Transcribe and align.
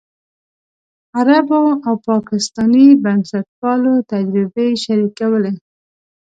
عربو 1.17 1.63
او 1.85 1.93
پاکستاني 2.09 2.85
بنسټپالو 3.03 3.93
تجربې 4.11 4.67
شریکولې. 4.83 5.53